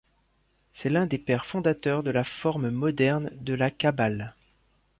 C'est 0.73 0.89
l'un 0.89 1.05
des 1.05 1.19
pères-fondateur 1.19 2.01
de 2.01 2.09
la 2.09 2.23
forme 2.23 2.71
moderne 2.71 3.29
de 3.35 3.53
la 3.53 3.69
Kabbale. 3.69 4.33